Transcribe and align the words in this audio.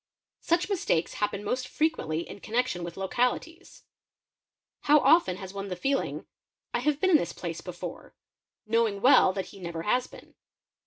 uch 0.49 0.67
mistakes 0.67 1.13
happen 1.21 1.43
most 1.43 1.67
frequently 1.67 2.27
in 2.27 2.39
connection 2.39 2.83
with 2.83 2.97
localities; 2.97 3.83
ow 4.89 4.97
often 4.97 5.35
has 5.37 5.53
one 5.53 5.67
the 5.67 5.75
feeling, 5.75 6.25
"I 6.73 6.79
have 6.79 6.99
been 6.99 7.11
in 7.11 7.17
this 7.17 7.33
place 7.33 7.61
before," 7.61 8.15
lowing 8.65 8.99
well 9.01 9.31
that 9.33 9.49
he 9.53 9.59
never 9.59 9.83
has 9.83 10.07
been. 10.07 10.33